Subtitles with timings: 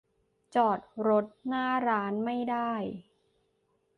[0.55, 2.73] จอดรถหน้าร้านไม่ได้